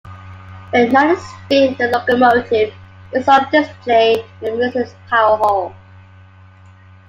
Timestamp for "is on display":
3.13-4.15